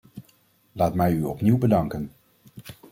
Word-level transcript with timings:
Laat 0.71 0.93
mij 0.95 1.13
u 1.13 1.23
opnieuw 1.23 1.57
bedanken. 1.57 2.11